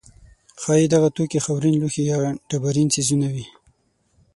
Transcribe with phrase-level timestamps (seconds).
[0.61, 2.17] ښایي دغه توکي خاورین لوښي یا
[2.49, 3.45] ډبرین څیزونه وي.